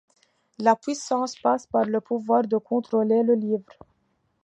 La 0.57 0.75
puissance 0.75 1.35
passe 1.35 1.67
par 1.67 1.85
le 1.85 2.01
pouvoir 2.01 2.41
de 2.47 2.57
contrôler 2.57 3.21
le 3.21 3.35
livre. 3.35 3.61